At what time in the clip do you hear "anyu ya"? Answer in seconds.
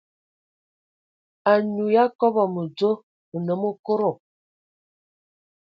1.51-2.03